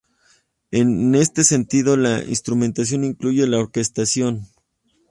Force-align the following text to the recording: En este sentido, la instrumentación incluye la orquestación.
En 0.71 1.13
este 1.13 1.43
sentido, 1.43 1.95
la 1.95 2.23
instrumentación 2.23 3.03
incluye 3.03 3.45
la 3.45 3.59
orquestación. 3.59 4.47